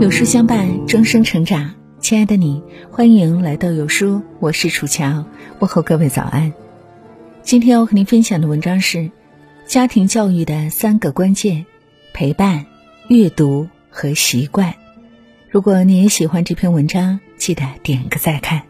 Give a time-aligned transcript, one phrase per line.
[0.00, 1.72] 有书相伴，终生成长。
[2.00, 5.24] 亲爱的你，欢迎来到有书，我是楚乔，
[5.60, 6.52] 问候各位早安。
[7.42, 9.10] 今天要和您分享的文章是
[9.66, 11.64] 家庭教育的三个关键：
[12.12, 12.66] 陪伴、
[13.08, 14.74] 阅读和习惯。
[15.48, 18.62] 如果你也喜欢这篇文章，记得点个再看。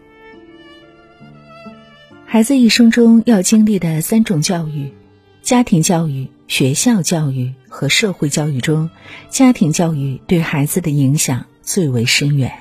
[2.27, 4.93] 孩子一生中要经历的三种教育：
[5.41, 8.91] 家庭教育、学校教育和社会教育中，
[9.31, 12.53] 家庭教育对孩子的影响最为深远。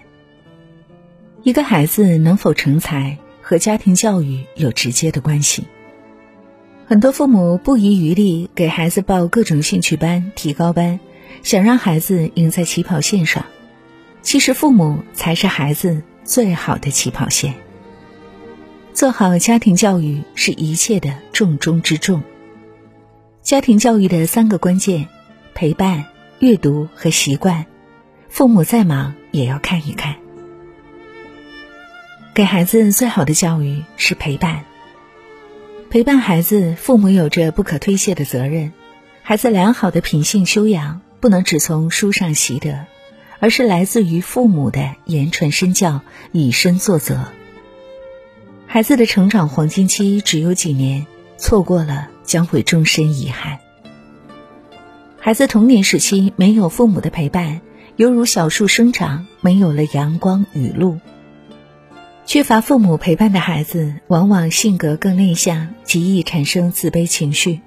[1.43, 5.65] 一个孩子能否成才，和家庭教育有直接的关系。
[6.85, 10.99] 很多父母不遗余力给孩子报各种兴趣班、提高班，
[11.43, 13.45] 想让孩子赢在起跑线上。
[14.21, 17.53] 其实，父母才是孩子最好的起跑线。
[18.93, 22.23] 做好家庭教育是一切的重中之重。
[23.53, 25.07] 家庭教育的三个关键：
[25.53, 26.05] 陪伴、
[26.39, 27.67] 阅读和习惯。
[28.27, 30.15] 父母再忙也要看一看。
[32.33, 34.65] 给孩子最好的教育是陪伴。
[35.91, 38.73] 陪伴孩子，父母有着不可推卸的责任。
[39.21, 42.87] 孩子良好的品性修养，不能只从书上习得，
[43.37, 47.27] 而是来自于父母的言传身教、以身作则。
[48.65, 51.05] 孩子的成长黄金期只有几年，
[51.37, 53.59] 错过了将会终身遗憾。
[55.19, 57.61] 孩子童年时期没有父母的陪伴，
[57.95, 60.99] 犹如小树生长没有了阳光雨露。
[62.25, 67.59] 缺乏父母陪伴的孩子，往往性格更内向，极易产生自卑情绪。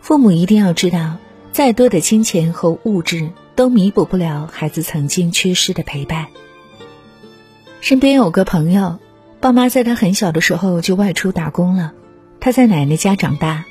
[0.00, 1.16] 父母一定要知道，
[1.50, 6.26] 再多的金钱和物质都弥补不了孩子曾经缺失的陪伴。
[7.80, 8.98] 身边有个朋友，
[9.40, 11.92] 爸妈在他很小的时候就外出打工了，
[12.38, 13.64] 他在奶奶家长大，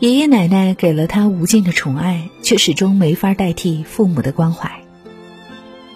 [0.00, 4.80] 爷爷奶奶给了他无尽的宠爱，却始终没法代替父母的关怀。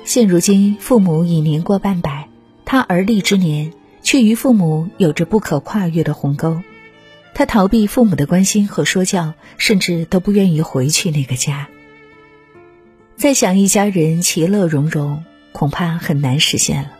[0.04, 2.28] 现如今，父母已年过半百。
[2.66, 6.60] 他而立之年，却与父母有着不可跨越的鸿沟。
[7.32, 11.68] 他逃避父母的关心和说教，甚至都不愿意回去那个家。
[13.16, 16.90] 再想一家人其乐融融，恐怕很难实现了。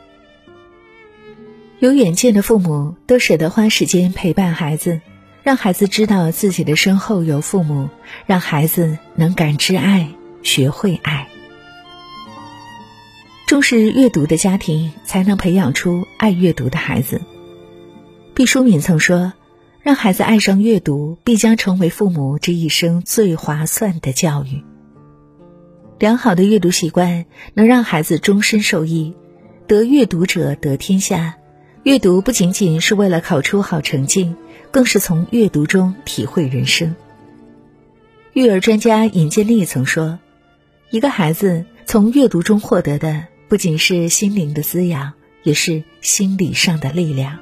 [1.80, 5.02] 有远见的父母都舍得花时间陪伴孩子，
[5.44, 7.90] 让孩子知道自己的身后有父母，
[8.24, 10.08] 让孩子能感知爱，
[10.42, 11.28] 学会爱。
[13.46, 17.20] 重视阅读的家庭，才能培养出爱阅读的孩子。
[18.32, 19.34] 毕淑敏曾说
[19.84, 24.64] ：“让孩子爱上阅读，必将成为父母这一生最划算的教育。”
[26.00, 29.14] 良好的阅读习惯能让孩子终身受益。
[29.66, 31.36] 得阅读者得天下。
[31.82, 34.34] 阅读不仅仅是为了考出好成绩，
[34.74, 36.96] 更是从阅读中体会人生。
[38.32, 40.18] 育儿专家尹建莉曾说
[40.90, 45.12] ：“一个孩子从阅读中获得的。”不仅是心灵的滋养，
[45.44, 47.38] 也是心理上的力量。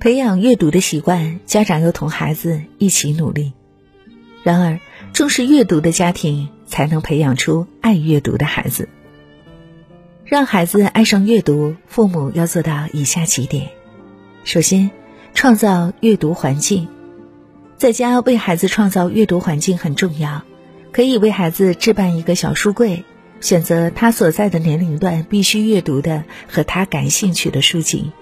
[0.00, 3.52] 培养阅读的习惯，家长要同孩子一起努力。
[4.42, 4.80] 然而，
[5.12, 8.88] 重视阅读的家庭才能培养出爱阅读的孩子。
[10.24, 13.68] 让孩子爱上阅读，父母要做到以下几点：
[14.44, 14.90] 首先，
[15.34, 16.88] 创造阅读环境，
[17.76, 20.42] 在家为孩子创造阅读环境很重要。
[20.92, 23.04] 可以为孩子置办一个小书柜。
[23.40, 28.12] 选择他所在的年龄段必须阅读的和他感兴趣的书籍，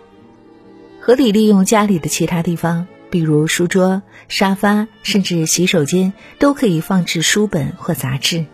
[0.98, 8.46] 合理利用家里的其他地方，比如书桌、沙发，甚至洗手间，都可以放置书本或杂志，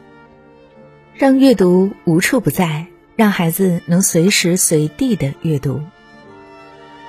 [1.15, 5.83] 让阅读无处不在，让孩子能随时随地的阅读。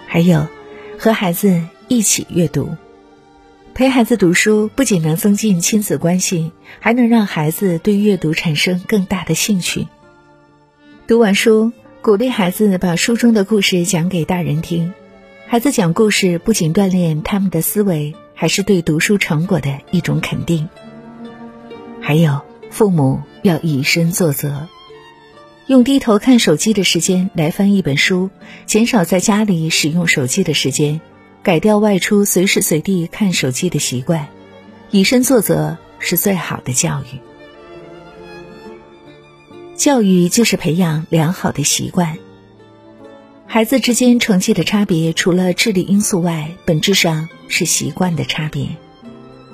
[0.06, 0.46] 还有，
[0.98, 2.76] 和孩子一起阅读。
[3.74, 9.88] 陪孩子读书不仅能增进亲子关系，还能让孩子对阅读产生更大的兴趣。
[11.06, 11.72] 读完书，
[12.02, 14.94] 鼓励孩子把书中的故事讲给大人听。
[15.46, 20.68] 孩子讲故事不仅锻炼他们的思维，还是对读书成果的一种肯定。
[22.02, 22.42] 还有，
[22.72, 24.68] 父母要以身作则，
[25.68, 28.30] 用低头看手机的时间来翻一本书，
[28.66, 31.02] 减少在家里使用手机的时间。
[31.44, 34.28] 改掉外出随时随地看手机的习惯，
[34.92, 37.20] 以身作则是最好的教育。
[39.76, 42.18] 教育就是培养良好的习惯。
[43.46, 48.70] 孩子之间成绩的差别，除了智力因素外，本质上是习惯的差别。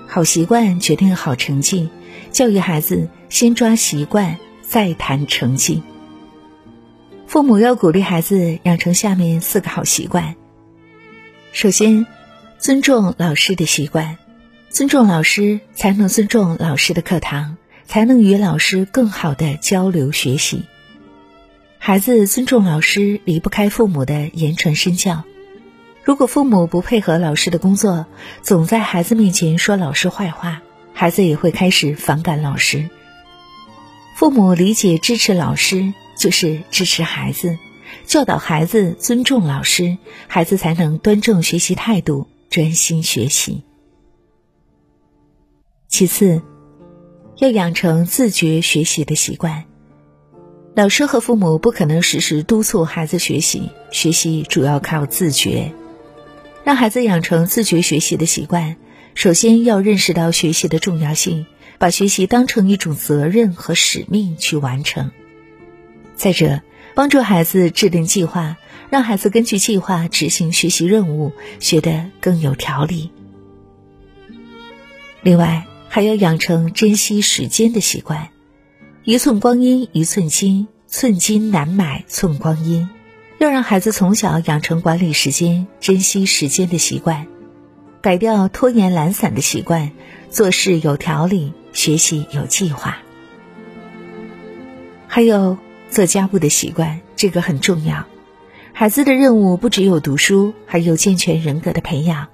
[0.08, 1.90] 好习惯决定好成绩，
[2.32, 5.82] 教育孩子先抓习惯，再谈成绩。
[7.34, 10.36] 父母要鼓励孩子养成下面四个好习惯。
[11.52, 12.06] 首先，
[12.60, 14.20] 尊重老师的习惯，
[14.70, 17.58] 尊重老师才能尊重老师的课堂，
[17.88, 20.66] 才能与老师更好的交流学习。
[21.80, 25.24] 孩子尊重老师，离不开父母的言传身教。
[26.04, 28.06] 如果父母不配合老师的工作，
[28.44, 30.62] 总在孩子面前说老师坏话，
[30.94, 32.92] 孩子也会开始反感老师。
[34.16, 37.58] 父母理解支持老师，就是支持孩子，
[38.06, 43.64] 教导孩子尊重老师，孩子才能端正学习态度，专心学习。
[45.88, 46.42] 其次，
[47.38, 49.66] 要养成自觉学习的习惯。
[50.76, 55.72] 老师和父母不可能时时督促孩子学习，学习主要靠自觉。
[56.64, 58.78] 让孩子养成自觉学习的习惯，
[59.14, 61.46] 首先要认识到学习的重要性，
[61.78, 65.12] 把学习当成一种责任和使命去完成。
[66.16, 66.62] 再者，
[66.96, 68.58] 帮助孩子制定计划，
[68.90, 73.12] 让孩子根据计划执行学习任务，学得更有条理。
[75.22, 78.30] 另外，还要养成珍惜时间的习惯，
[79.04, 82.90] 一寸光阴一寸金，寸金难买寸光阴。
[83.40, 87.28] 要让孩子从小养成管理时间、珍惜时间的习惯，
[88.02, 89.92] 改掉拖延懒散的习惯，
[90.30, 93.00] 做事有条理，学习有计划。
[95.08, 95.58] 还有
[95.94, 98.06] 做家务的习惯，这个很重要。
[98.74, 102.28] 孩子的任务不只有读书，还有健全人格的培养。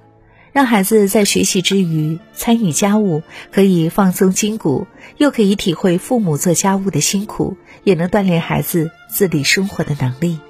[0.52, 3.22] 让孩子在学习之余参与家务，
[3.52, 10.40] 可以放松筋骨，又可以体会父母做家务的辛苦，也能锻炼孩子自理生活的能力。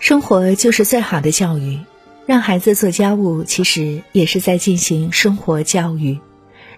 [0.00, 1.78] 生活就是最好的教育，
[2.26, 6.18] 让孩子做家务，其实也是在进行生活教育，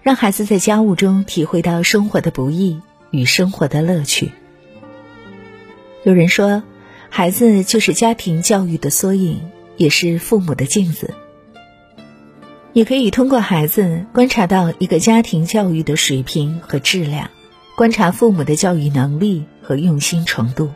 [0.03, 4.31] 让孩子在家务中体会到生活的不易与生活的乐趣。
[6.03, 6.63] 有人说，
[7.09, 9.39] 孩子就是家庭教育的缩影，
[9.77, 11.13] 也是父母的镜子。
[12.73, 17.29] 也可以通过孩子观察到一个家庭教育的水平和质量，
[17.77, 20.71] 观察父母的教育能力和用心程度。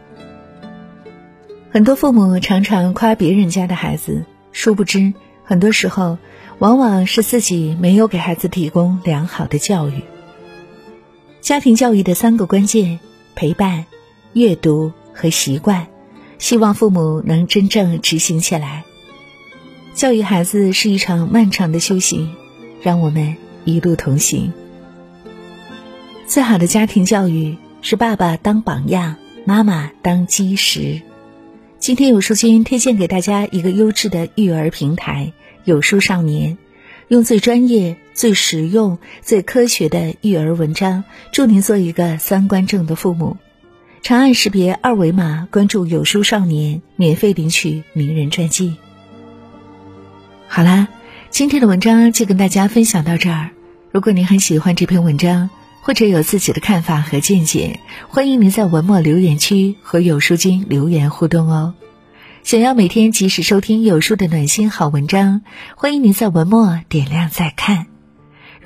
[1.71, 4.23] 很多父母常常夸别人家的孩子，
[4.53, 5.13] 殊不知，
[5.44, 6.18] 很多时候，
[6.59, 10.03] 往往是自己没有给孩子提供良好的教育。
[11.41, 13.00] 家庭教育的三个关键：
[13.35, 13.85] 陪伴、
[14.33, 15.88] 阅读和习惯，
[16.38, 18.86] 希望父母能真正执行起来。
[19.96, 22.36] 教育孩子是一场漫长的修行，
[22.84, 23.36] 让我们
[23.66, 24.54] 一路同行。
[26.28, 31.02] 最好的家庭教育是爸爸当榜样，妈妈当基石。
[31.80, 35.34] 今天有书君推荐给大家一个优质的育儿平台——
[35.66, 36.58] 有书少年，
[37.08, 43.38] 用最专业、最实用、最科学的育儿文章，助您做一个三观正的父母。
[44.07, 48.77] 长按识别二维码关注有书少年，免费领取名人传记。
[50.48, 50.88] 好啦，
[51.30, 53.50] 今天的文章就跟大家分享到这儿。
[53.92, 55.50] 如果您很喜欢这篇文章，
[55.81, 61.74] 或者有自己的看法和见解，欢迎您在文末留言区和有书君留言互动哦。
[62.44, 65.42] 想要每天及时收听有书的暖心好文章，
[65.75, 67.88] 欢迎您在文末点亮再看。